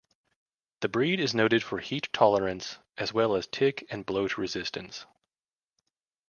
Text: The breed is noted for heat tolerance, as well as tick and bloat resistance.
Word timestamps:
The 0.79 0.89
breed 0.89 1.19
is 1.19 1.35
noted 1.35 1.61
for 1.63 1.77
heat 1.77 2.09
tolerance, 2.11 2.79
as 2.97 3.13
well 3.13 3.35
as 3.35 3.45
tick 3.45 3.85
and 3.91 4.03
bloat 4.03 4.35
resistance. 4.35 5.05